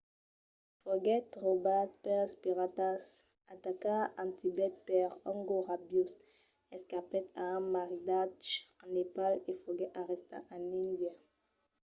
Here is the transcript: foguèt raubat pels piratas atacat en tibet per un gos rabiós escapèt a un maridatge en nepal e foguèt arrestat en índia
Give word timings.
foguèt 0.83 1.27
raubat 1.43 1.89
pels 2.03 2.31
piratas 2.43 3.03
atacat 3.53 4.09
en 4.21 4.29
tibet 4.39 4.73
per 4.87 5.07
un 5.31 5.37
gos 5.49 5.65
rabiós 5.69 6.11
escapèt 6.75 7.25
a 7.45 7.45
un 7.59 7.65
maridatge 7.75 8.51
en 8.81 8.87
nepal 8.95 9.33
e 9.49 9.51
foguèt 9.61 9.93
arrestat 10.01 10.43
en 10.55 10.61
índia 10.85 11.13